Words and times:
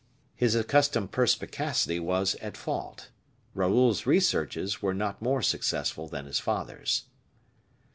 His 0.35 0.55
accustomed 0.55 1.11
perspicacity 1.11 1.99
was 1.99 2.33
at 2.41 2.57
fault. 2.57 3.09
Raoul's 3.53 4.07
researches 4.07 4.81
were 4.81 4.95
not 4.95 5.21
more 5.21 5.43
successful 5.43 6.07
than 6.07 6.25
his 6.25 6.39
father's. 6.39 7.03